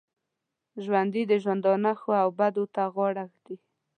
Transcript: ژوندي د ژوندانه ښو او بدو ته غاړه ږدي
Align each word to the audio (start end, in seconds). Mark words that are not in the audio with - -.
ژوندي 0.83 1.23
د 1.27 1.33
ژوندانه 1.43 1.91
ښو 1.99 2.11
او 2.23 2.29
بدو 2.39 2.63
ته 2.75 2.83
غاړه 2.95 3.23
ږدي 3.31 3.55